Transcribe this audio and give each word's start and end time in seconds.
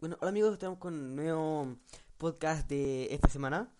Bueno, 0.00 0.16
hola 0.20 0.30
amigos, 0.30 0.54
estamos 0.54 0.78
con 0.78 0.94
un 0.94 1.14
nuevo 1.14 1.76
podcast 2.16 2.66
de 2.70 3.12
esta 3.12 3.28
semana. 3.28 3.70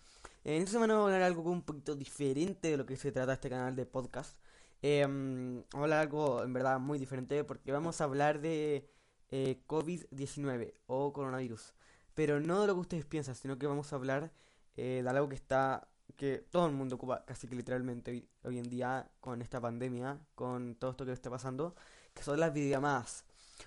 En 0.43 0.61
esta 0.61 0.73
semana 0.73 0.93
vamos 0.93 1.09
a 1.09 1.15
hablar 1.15 1.23
algo 1.23 1.49
un 1.49 1.63
poquito 1.63 1.95
diferente 1.95 2.69
de 2.69 2.77
lo 2.77 2.85
que 2.85 2.95
se 2.95 3.11
trata 3.11 3.33
este 3.33 3.49
canal 3.49 3.75
de 3.75 3.87
podcast. 3.87 4.37
Eh, 4.83 5.01
vamos 5.03 5.65
a 5.73 5.77
hablar 5.79 5.99
algo 6.01 6.43
en 6.43 6.53
verdad 6.53 6.79
muy 6.79 6.99
diferente 6.99 7.43
porque 7.43 7.71
vamos 7.71 8.01
a 8.01 8.03
hablar 8.03 8.39
de 8.39 8.87
eh, 9.31 9.63
COVID-19 9.65 10.75
o 10.85 11.11
coronavirus. 11.11 11.73
Pero 12.13 12.39
no 12.39 12.61
de 12.61 12.67
lo 12.67 12.75
que 12.75 12.81
ustedes 12.81 13.05
piensan, 13.05 13.33
sino 13.33 13.57
que 13.57 13.65
vamos 13.65 13.91
a 13.91 13.95
hablar 13.95 14.31
eh, 14.77 15.01
de 15.03 15.09
algo 15.09 15.27
que 15.27 15.35
está 15.35 15.87
que 16.17 16.37
todo 16.51 16.67
el 16.67 16.73
mundo 16.73 16.97
ocupa 16.97 17.25
casi 17.25 17.47
que 17.47 17.55
literalmente 17.55 18.11
hoy, 18.11 18.29
hoy 18.43 18.59
en 18.59 18.69
día 18.69 19.09
con 19.21 19.41
esta 19.41 19.59
pandemia, 19.59 20.19
con 20.35 20.75
todo 20.75 20.91
esto 20.91 21.03
que 21.03 21.13
está 21.13 21.31
pasando, 21.31 21.73
que 22.13 22.21
son 22.21 22.39
las 22.39 22.53
videollamadas. 22.53 23.25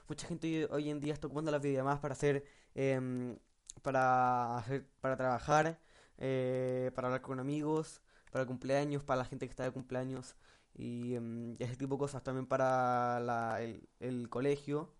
Mucha 0.09 0.27
gente 0.27 0.67
hoy 0.71 0.91
en 0.91 1.01
día 1.01 1.13
está 1.15 1.27
ocupando 1.27 1.51
las 1.51 1.63
videollamadas 1.63 2.01
para 2.01 2.13
hacer, 2.15 2.45
em, 2.75 3.39
para 3.83 4.59
hacer, 4.59 4.87
para 5.01 5.17
trabajar, 5.17 5.79
eh, 6.19 6.91
para 6.95 7.09
hablar 7.09 7.23
con 7.23 7.41
amigos, 7.41 8.03
para 8.31 8.47
cumpleaños, 8.47 9.05
para 9.05 9.19
la 9.19 9.25
gente 9.25 9.47
que 9.47 9.51
está 9.51 9.65
de 9.65 9.73
cumpleaños 9.73 10.37
y, 10.75 11.15
em, 11.15 11.57
ese 11.59 11.77
tipo 11.77 11.95
de 11.97 11.99
cosas. 12.01 12.23
También 12.23 12.47
para 12.47 13.21
la, 13.21 13.63
el, 13.63 13.89
el 14.01 14.29
colegio, 14.29 14.95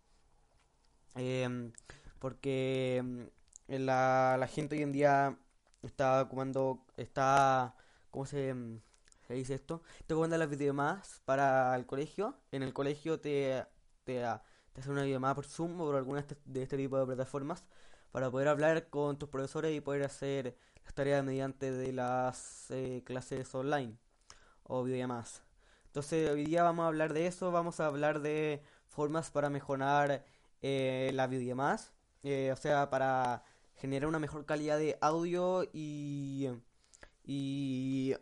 em, 1.15 1.73
porque 2.19 3.31
la, 3.69 4.37
la 4.39 4.47
gente 4.49 4.77
hoy 4.77 4.83
en 4.83 4.93
día 4.93 5.39
está 5.83 6.23
ocupando, 6.23 6.87
está, 6.97 7.77
¿cómo 8.11 8.27
se, 8.27 8.55
se 9.27 9.35
dice 9.35 9.55
esto? 9.55 9.83
Está 10.01 10.15
ocupando 10.15 10.37
las 10.39 10.49
videollamadas 10.51 11.23
para 11.25 11.75
el 11.77 11.87
colegio. 11.87 12.37
En 12.53 12.63
el 12.63 12.73
colegio 12.73 13.21
te, 13.21 13.65
te 14.05 14.23
te 14.75 14.81
hacen 14.81 14.93
una 14.93 15.07
llamada 15.07 15.35
por 15.35 15.47
Zoom 15.47 15.81
o 15.81 15.87
por 15.87 15.97
alguna 15.97 16.21
de 16.21 16.27
este, 16.27 16.37
de 16.45 16.63
este 16.63 16.77
tipo 16.77 16.99
de 16.99 17.07
plataformas 17.07 17.65
para 18.11 18.31
poder 18.31 18.49
hablar 18.49 18.89
con 18.91 19.19
tus 19.19 19.29
profesores 19.29 19.75
y 19.75 19.81
poder 19.81 20.03
hacer 20.03 20.57
las 20.85 20.95
tareas 20.95 21.25
mediante 21.25 21.71
de 21.71 21.93
las 21.93 22.71
eh, 22.71 23.03
clases 23.07 23.55
online 23.55 23.97
o 24.65 24.83
videollamadas. 24.83 25.43
Entonces 25.87 26.29
hoy 26.29 26.45
día 26.45 26.65
vamos 26.65 26.85
a 26.85 26.89
hablar 26.89 27.13
de 27.13 27.29
eso, 27.29 27.53
vamos 27.53 27.79
a 27.79 27.87
hablar 27.87 28.21
de 28.21 28.63
formas 28.89 29.31
para 29.31 29.49
mejorar 29.49 30.25
eh, 30.61 31.13
las 31.15 31.31
videollamadas, 31.31 31.93
eh, 32.25 32.51
o 32.53 32.57
sea, 32.57 32.91
para 32.91 33.45
generar 33.77 34.09
una 34.09 34.19
mejor 34.19 34.45
calidad 34.45 34.79
de 34.79 34.99
audio 35.01 35.65
y, 35.73 36.49
y, 37.25 38.15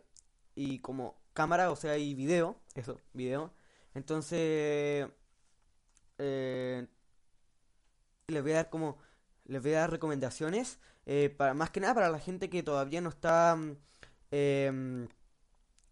y 0.53 0.79
como 0.79 1.15
cámara, 1.33 1.71
o 1.71 1.75
sea, 1.75 1.97
y 1.97 2.13
video, 2.13 2.57
eso, 2.75 2.99
video. 3.13 3.51
Entonces 3.95 5.09
eh, 6.17 6.87
les 8.27 8.41
voy 8.43 8.51
a 8.53 8.55
dar 8.55 8.69
como 8.69 8.97
les 9.45 9.61
voy 9.61 9.73
a 9.73 9.81
dar 9.81 9.91
recomendaciones 9.91 10.79
eh, 11.05 11.29
para 11.29 11.53
más 11.53 11.69
que 11.71 11.79
nada 11.79 11.93
para 11.95 12.09
la 12.09 12.19
gente 12.19 12.49
que 12.49 12.63
todavía 12.63 13.01
no 13.01 13.09
está 13.09 13.57
em, 14.31 15.07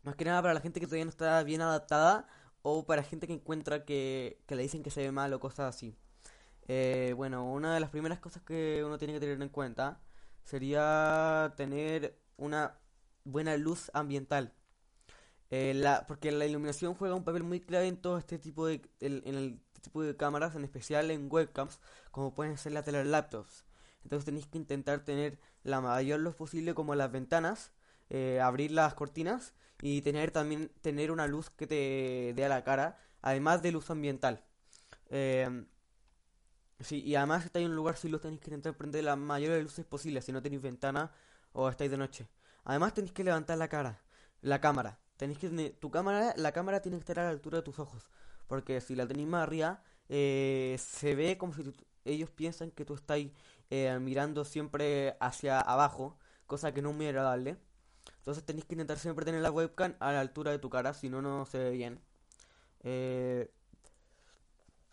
más 0.03 0.15
que 0.15 0.25
nada 0.25 0.41
para 0.41 0.53
la 0.53 0.61
gente 0.61 0.79
que 0.79 0.87
todavía 0.87 1.05
no 1.05 1.11
está 1.11 1.43
bien 1.43 1.61
adaptada 1.61 2.27
o 2.61 2.85
para 2.85 3.03
gente 3.03 3.27
que 3.27 3.33
encuentra 3.33 3.85
que, 3.85 4.41
que 4.47 4.55
le 4.55 4.63
dicen 4.63 4.83
que 4.83 4.91
se 4.91 5.01
ve 5.01 5.11
mal 5.11 5.33
o 5.33 5.39
cosas 5.39 5.75
así. 5.75 5.95
Eh, 6.67 7.13
bueno 7.15 7.51
una 7.51 7.73
de 7.73 7.79
las 7.79 7.89
primeras 7.89 8.19
cosas 8.19 8.43
que 8.43 8.83
uno 8.85 8.97
tiene 8.97 9.13
que 9.13 9.19
tener 9.19 9.41
en 9.41 9.49
cuenta 9.49 9.99
sería 10.43 11.53
tener 11.57 12.17
una 12.37 12.79
buena 13.23 13.57
luz 13.57 13.91
ambiental. 13.93 14.53
Eh, 15.49 15.73
la, 15.75 16.07
porque 16.07 16.31
la 16.31 16.45
iluminación 16.45 16.95
juega 16.95 17.15
un 17.15 17.25
papel 17.25 17.43
muy 17.43 17.59
clave 17.59 17.87
en 17.87 17.97
todo 17.97 18.17
este 18.17 18.39
tipo 18.39 18.67
de 18.67 18.81
en 19.01 19.35
el 19.35 19.59
tipo 19.81 20.03
de 20.03 20.15
cámaras, 20.15 20.55
en 20.55 20.63
especial 20.63 21.11
en 21.11 21.27
webcams, 21.31 21.79
como 22.11 22.33
pueden 22.33 22.57
ser 22.57 22.73
las 22.73 22.85
de 22.85 22.93
las 22.93 23.05
laptops. 23.05 23.65
Entonces 24.03 24.25
tenéis 24.25 24.47
que 24.47 24.57
intentar 24.57 25.03
tener 25.03 25.39
la 25.63 25.81
mayor 25.81 26.19
luz 26.19 26.35
posible 26.35 26.73
como 26.73 26.95
las 26.95 27.11
ventanas, 27.11 27.71
eh, 28.09 28.39
abrir 28.41 28.71
las 28.71 28.93
cortinas 28.93 29.53
y 29.81 30.01
tener 30.01 30.31
también 30.31 30.71
tener 30.81 31.11
una 31.11 31.27
luz 31.27 31.49
que 31.49 31.67
te 31.67 32.33
dé 32.35 32.45
a 32.45 32.49
la 32.49 32.63
cara, 32.63 32.99
además 33.21 33.61
de 33.61 33.71
luz 33.71 33.89
ambiental. 33.89 34.43
Eh, 35.09 35.65
sí, 36.79 37.01
y 37.03 37.15
además 37.15 37.43
si 37.43 37.47
estáis 37.47 37.65
en 37.65 37.71
un 37.71 37.77
lugar 37.77 37.97
sin 37.97 38.11
luz 38.11 38.21
tenéis 38.21 38.41
que 38.41 38.49
intentar 38.49 38.75
prender 38.75 39.03
las 39.03 39.17
mayores 39.17 39.63
luces 39.63 39.85
posibles 39.85 40.25
si 40.25 40.31
no 40.31 40.41
tenéis 40.41 40.61
ventana 40.61 41.11
o 41.53 41.69
estáis 41.69 41.91
de 41.91 41.97
noche. 41.97 42.27
Además 42.63 42.93
tenéis 42.93 43.13
que 43.13 43.23
levantar 43.23 43.57
la 43.57 43.67
cara, 43.67 44.01
la 44.41 44.61
cámara. 44.61 44.99
Tenéis 45.17 45.39
que 45.39 45.77
tu 45.79 45.91
cámara, 45.91 46.33
la 46.35 46.51
cámara 46.51 46.81
tiene 46.81 46.97
que 46.97 47.01
estar 47.01 47.19
a 47.19 47.25
la 47.25 47.29
altura 47.29 47.59
de 47.59 47.63
tus 47.63 47.79
ojos. 47.79 48.09
Porque 48.51 48.81
si 48.81 48.95
la 48.95 49.07
tenéis 49.07 49.29
más 49.29 49.43
arriba, 49.43 49.81
eh, 50.09 50.75
se 50.77 51.15
ve 51.15 51.37
como 51.37 51.53
si 51.53 51.73
ellos 52.03 52.29
piensan 52.29 52.69
que 52.69 52.83
tú 52.83 52.95
estás 52.95 53.17
eh, 53.69 53.97
mirando 54.01 54.43
siempre 54.43 55.15
hacia 55.21 55.61
abajo, 55.61 56.17
cosa 56.47 56.73
que 56.73 56.81
no 56.81 56.89
es 56.89 56.95
muy 56.97 57.05
agradable. 57.07 57.55
Entonces 58.17 58.43
tenéis 58.43 58.65
que 58.65 58.73
intentar 58.73 58.99
siempre 58.99 59.23
tener 59.23 59.39
la 59.39 59.51
webcam 59.51 59.95
a 60.01 60.11
la 60.11 60.19
altura 60.19 60.51
de 60.51 60.59
tu 60.59 60.69
cara, 60.69 60.93
si 60.93 61.07
no, 61.07 61.21
no 61.21 61.45
se 61.45 61.59
ve 61.59 61.69
bien. 61.69 62.01
Eh, 62.83 63.49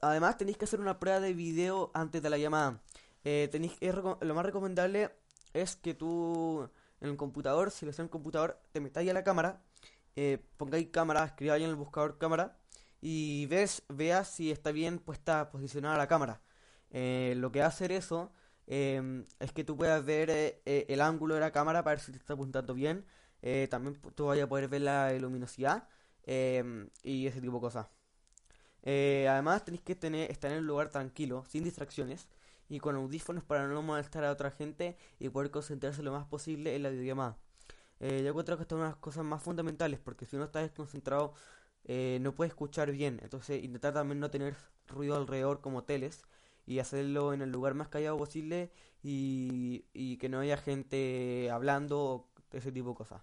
además, 0.03 0.39
tenéis 0.39 0.57
que 0.57 0.67
hacer 0.67 0.79
una 0.79 1.01
prueba 1.01 1.19
de 1.19 1.35
video 1.35 1.91
antes 1.95 2.23
de 2.23 2.31
la 2.31 2.39
llamada. 2.39 2.81
Tenéis, 3.25 3.77
lo 4.21 4.35
más 4.37 4.47
recomendable 4.47 5.11
es 5.53 5.75
que 5.75 5.95
tú 5.95 6.71
en 7.01 7.09
el 7.09 7.17
computador, 7.17 7.73
si 7.73 7.87
lo 7.87 7.91
haces 7.91 7.99
en 7.99 8.05
el 8.05 8.11
computador, 8.11 8.63
te 8.71 8.79
metáis 8.79 9.11
a 9.11 9.15
la 9.15 9.25
cámara, 9.25 9.61
pongáis 10.57 10.91
cámara, 10.93 11.25
escribáis 11.25 11.65
en 11.65 11.71
el 11.71 11.75
buscador 11.75 12.19
cámara 12.19 12.57
y 13.01 13.47
ves, 13.47 13.83
veas 13.89 14.29
si 14.29 14.51
está 14.51 14.73
bien 14.73 14.99
puesta, 14.99 15.51
posicionada 15.51 15.97
la 15.97 16.09
cámara. 16.09 16.41
Eh, 16.91 17.35
lo 17.37 17.53
que 17.53 17.61
va 17.61 17.67
a 17.67 17.69
hacer 17.69 17.93
eso 17.93 18.33
em, 18.67 19.27
es 19.41 19.53
que 19.53 19.65
tú 19.65 19.77
puedas 19.77 20.05
ver 20.05 20.31
eh, 20.31 20.63
eh, 20.67 20.87
el 20.89 21.01
ángulo 21.01 21.35
de 21.35 21.41
la 21.41 21.53
cámara 21.53 21.85
para 21.85 21.97
ver 21.97 22.05
si 22.05 22.13
te 22.13 22.19
está 22.19 22.35
apuntando 22.35 22.75
bien. 22.75 23.05
Eh, 23.43 23.69
también 23.71 24.01
tú 24.15 24.27
vayas 24.27 24.47
a 24.47 24.49
poder 24.49 24.69
ver 24.69 24.83
la 24.83 25.13
luminosidad 25.19 25.89
em, 26.25 26.89
y 27.03 27.27
ese 27.27 27.41
tipo 27.41 27.55
de 27.55 27.61
cosas. 27.61 27.89
Además 28.85 29.65
tenéis 29.65 29.83
que 29.83 29.95
tener, 29.95 30.31
estar 30.31 30.51
en 30.51 30.59
un 30.59 30.67
lugar 30.67 30.89
tranquilo, 30.91 31.45
sin 31.47 31.65
distracciones 31.65 32.29
y 32.69 32.81
con 32.81 32.97
audífonos 32.97 33.45
para 33.45 33.67
no 33.67 33.83
molestar 33.83 34.25
a 34.25 34.33
otra 34.33 34.51
gente 34.51 34.97
y 35.19 35.29
poder 35.29 35.51
concentrarse 35.51 36.03
lo 36.03 36.13
más 36.13 36.27
posible 36.27 36.75
en 36.75 36.83
la 36.83 36.91
videollamada. 36.91 37.39
Eh, 38.01 38.23
yo 38.23 38.29
encuentro 38.29 38.57
que 38.57 38.63
esta 38.63 38.75
es 38.75 38.79
una 38.79 38.87
de 38.87 38.93
las 38.93 39.01
cosas 39.01 39.25
más 39.25 39.43
fundamentales 39.43 39.99
porque 39.99 40.27
si 40.27 40.37
uno 40.37 40.45
está 40.45 40.61
desconcentrado 40.61 41.35
eh, 41.85 42.19
no 42.21 42.35
puede 42.35 42.49
escuchar 42.49 42.93
bien. 42.93 43.21
Entonces 43.23 43.63
intentar 43.63 43.95
también 43.95 44.21
no 44.21 44.31
tener 44.31 44.57
ruido 44.89 45.17
alrededor 45.17 45.61
como 45.61 45.85
teles 45.85 46.23
y 46.67 46.81
hacerlo 46.81 47.33
en 47.33 47.43
el 47.43 47.51
lugar 47.51 47.75
más 47.75 47.89
callado 47.89 48.17
posible 48.19 48.71
y, 49.03 49.87
y 49.93 50.19
que 50.19 50.29
no 50.29 50.41
haya 50.41 50.57
gente 50.57 51.51
hablando 51.51 51.99
o 52.01 52.29
ese 52.53 52.73
tipo 52.73 52.91
de 52.91 52.95
cosas. 52.97 53.23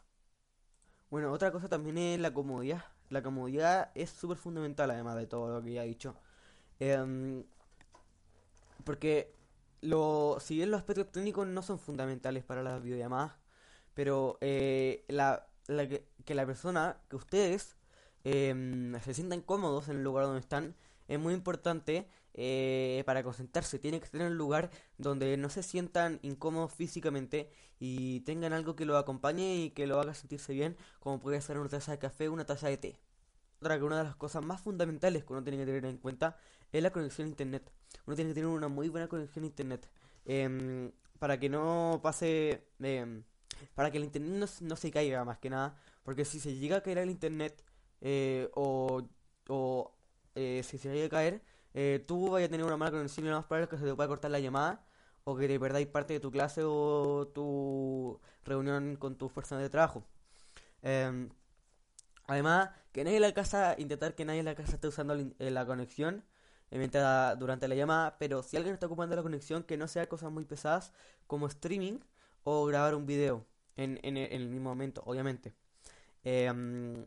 Bueno, 1.10 1.32
otra 1.32 1.52
cosa 1.52 1.70
también 1.70 1.98
es 1.98 2.20
la 2.20 2.34
comodidad. 2.34 2.86
La 3.10 3.22
comodidad 3.24 3.92
es 3.96 4.10
súper 4.10 4.38
fundamental 4.38 4.92
además 4.92 5.16
de 5.16 5.28
todo 5.28 5.54
lo 5.54 5.64
que 5.64 5.74
ya 5.74 5.84
he 5.84 5.88
dicho. 5.88 6.16
Em, 6.80 7.44
porque 8.84 9.34
lo, 9.82 10.38
si 10.40 10.56
bien 10.56 10.72
los 10.72 10.80
aspectos 10.80 11.12
técnicos 11.12 11.48
no 11.48 11.62
son 11.62 11.80
fundamentales 11.80 12.44
para 12.44 12.64
las 12.64 12.82
videollamadas, 12.82 13.34
pero 13.94 14.38
eh, 14.42 15.06
la, 15.08 15.48
la 15.68 15.88
que, 15.88 16.08
que 16.26 16.36
la 16.36 16.46
persona, 16.46 16.98
que 17.10 17.16
ustedes 17.16 17.76
em, 18.26 19.00
se 19.02 19.14
sientan 19.14 19.42
cómodos 19.42 19.88
en 19.88 19.98
el 19.98 20.04
lugar 20.04 20.26
donde 20.26 20.42
están, 20.42 20.76
es 21.08 21.20
muy 21.20 21.34
importante 21.34 22.08
eh, 22.34 23.04
para 23.06 23.24
concentrarse. 23.24 23.80
Tiene 23.80 24.02
que 24.02 24.18
en 24.18 24.24
un 24.24 24.38
lugar 24.38 24.72
donde 24.98 25.38
no 25.38 25.50
se 25.50 25.64
sientan 25.64 26.20
incómodos 26.24 26.74
físicamente 26.74 27.50
y 27.80 28.22
tengan 28.22 28.52
algo 28.54 28.76
que 28.76 28.86
lo 28.86 28.98
acompañe 28.98 29.56
y 29.56 29.70
que 29.72 29.88
lo 29.88 30.00
haga 30.00 30.14
sentirse 30.14 30.54
bien, 30.54 30.76
como 31.00 31.20
puede 31.20 31.40
ser 31.42 31.60
una 31.60 31.70
taza 31.70 31.92
de 31.94 32.00
café 32.00 32.28
o 32.28 32.34
una 32.34 32.46
taza 32.46 32.68
de 32.68 32.78
té. 32.78 33.00
Otra 33.62 33.78
que 33.78 33.84
una 33.84 34.00
de 34.00 34.04
las 34.04 34.16
cosas 34.16 34.44
más 34.46 34.62
fundamentales 34.62 35.24
que 35.24 35.34
uno 35.34 35.44
tiene 35.44 35.58
que 35.60 35.66
tener 35.66 35.86
en 35.86 35.98
cuenta 35.98 36.38
es 36.72 36.84
la 36.84 36.92
conexión 36.92 37.28
a 37.28 37.30
internet. 37.30 37.72
Uno 38.06 38.16
tiene 38.16 38.32
que 38.32 38.36
tener 38.36 38.50
una 38.50 38.68
muy 38.68 38.90
buena 38.90 39.08
conexión 39.08 39.44
a 39.46 39.48
internet. 39.48 39.90
em, 40.26 40.92
para 41.20 41.40
que 41.40 41.50
no 41.50 42.00
pase... 42.04 42.68
em, 42.80 43.24
para 43.76 43.92
que 43.92 43.98
el 43.98 44.04
internet 44.06 44.32
no, 44.62 44.68
no 44.68 44.76
se 44.76 44.92
caiga 44.92 45.24
más 45.26 45.38
que 45.40 45.50
nada. 45.50 45.78
Porque 46.04 46.26
si 46.26 46.40
se 46.40 46.56
llega 46.56 46.78
a 46.78 46.82
caer 46.82 47.00
el 47.00 47.10
internet 47.10 47.64
eh, 48.02 48.50
o, 48.56 49.02
eh, 50.36 50.62
si 50.64 50.78
se 50.78 50.92
llega 50.94 51.06
a 51.08 51.10
caer, 51.10 51.42
eh, 51.74 52.04
tú 52.08 52.30
vas 52.32 52.44
a 52.44 52.48
tener 52.50 52.66
una 52.66 52.78
mala 52.78 52.92
conexión 52.92 53.26
y 53.28 53.30
más 53.30 53.46
probable 53.46 53.68
que 53.70 53.78
se 53.78 53.86
te 53.86 53.96
pueda 53.96 54.08
cortar 54.08 54.32
la 54.32 54.40
llamada 54.40 54.86
o 55.24 55.36
que 55.36 55.48
te 55.48 55.60
perdáis 55.60 55.88
parte 55.88 56.14
de 56.14 56.20
tu 56.20 56.32
clase 56.32 56.62
o 56.64 57.28
tu 57.34 58.20
reunión 58.46 58.96
con 58.98 59.16
tus 59.18 59.32
personas 59.32 59.64
de 59.64 59.70
trabajo. 59.70 60.04
Em, 60.84 61.30
Además, 62.28 62.70
que 62.92 63.04
nadie 63.04 63.18
en 63.18 63.22
la 63.24 63.34
casa, 63.34 63.76
intentar 63.78 64.16
que 64.16 64.26
nadie 64.26 64.40
en 64.40 64.46
la 64.46 64.56
casa 64.56 64.74
esté 64.76 64.88
usando 64.88 65.16
in- 65.18 65.36
eh, 65.40 65.52
la 65.52 65.66
conexión 65.66 66.24
eh, 66.72 66.78
mientras, 66.80 67.38
durante 67.40 67.68
la 67.68 67.76
llamada, 67.76 68.18
pero 68.18 68.42
si 68.44 68.58
alguien 68.58 68.74
está 68.74 68.88
ocupando 68.88 69.16
la 69.16 69.22
conexión, 69.24 69.64
que 69.64 69.78
no 69.78 69.88
sea 69.88 70.08
cosas 70.10 70.32
muy 70.32 70.46
pesadas 70.46 70.92
como 71.28 71.48
streaming 71.48 72.00
o 72.44 72.66
grabar 72.66 72.96
un 72.96 73.06
video 73.06 73.46
en, 73.78 74.00
en 74.04 74.18
el 74.18 74.50
mismo 74.50 74.70
momento, 74.70 75.04
obviamente. 75.06 75.54
Mm, 76.24 77.04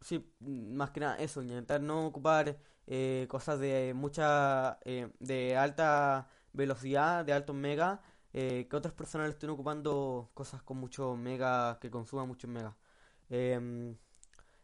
sí, 0.00 0.32
más 0.40 0.90
que 0.90 1.00
nada 1.00 1.16
eso, 1.16 1.42
intentar 1.42 1.80
no 1.80 2.06
ocupar 2.06 2.58
eh, 2.86 3.26
cosas 3.28 3.58
de 3.60 3.92
mucha, 3.94 4.78
eh, 4.84 5.10
de 5.20 5.56
alta 5.56 6.28
velocidad 6.52 7.24
de 7.24 7.32
altos 7.32 7.54
mega, 7.56 8.02
eh, 8.32 8.66
que 8.68 8.76
otras 8.76 8.94
personas 8.94 9.28
le 9.28 9.32
estén 9.34 9.50
ocupando 9.50 10.30
cosas 10.34 10.62
con 10.62 10.78
mucho 10.78 11.16
mega, 11.16 11.78
que 11.80 11.90
consuman 11.90 12.26
mucho 12.28 12.48
mega. 12.48 12.76
Em, 13.30 13.96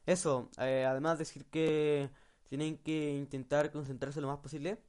eso, 0.06 0.50
eh, 0.58 0.84
además 0.86 1.18
decir 1.18 1.46
que 1.46 2.10
tienen 2.48 2.78
que 2.78 3.14
intentar 3.14 3.70
concentrarse 3.72 4.20
lo 4.20 4.28
más 4.28 4.38
posible 4.38 4.80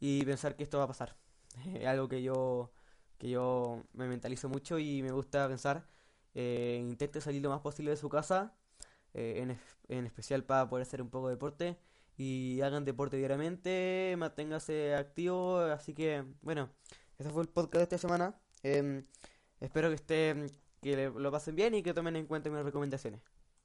y 0.00 0.24
pensar 0.24 0.56
que 0.56 0.62
esto 0.64 0.78
va 0.78 0.84
a 0.84 0.88
pasar. 0.88 1.16
Es 1.74 1.86
algo 1.86 2.08
que 2.08 2.22
yo, 2.22 2.72
que 3.18 3.30
yo 3.30 3.84
me 3.92 4.08
mentalizo 4.08 4.48
mucho 4.48 4.78
y 4.78 5.02
me 5.02 5.12
gusta 5.12 5.48
pensar. 5.48 5.86
Eh, 6.34 6.78
intente 6.80 7.20
salir 7.20 7.42
lo 7.42 7.50
más 7.50 7.60
posible 7.60 7.90
de 7.90 7.96
su 7.96 8.08
casa, 8.08 8.54
eh, 9.14 9.34
en, 9.42 9.58
en 9.88 10.06
especial 10.06 10.44
para 10.44 10.68
poder 10.68 10.82
hacer 10.82 11.02
un 11.02 11.10
poco 11.10 11.28
de 11.28 11.34
deporte 11.34 11.78
y 12.16 12.60
hagan 12.60 12.84
deporte 12.84 13.16
diariamente, 13.16 14.14
manténgase 14.18 14.94
activo, 14.94 15.58
así 15.58 15.94
que 15.94 16.24
bueno, 16.42 16.68
ese 17.18 17.30
fue 17.30 17.42
el 17.42 17.48
podcast 17.48 17.76
de 17.76 17.82
esta 17.84 17.98
semana. 17.98 18.38
Em, 18.62 19.06
espero 19.60 19.88
que 19.88 19.94
estén, 19.94 20.50
que 20.82 21.10
lo 21.10 21.30
pasen 21.32 21.56
bien 21.56 21.74
y 21.74 21.82
que 21.82 21.94
tomen 21.94 22.16
en 22.16 22.26
cuenta 22.26 22.50
mis 22.50 22.62
recomendaciones. 22.62 23.20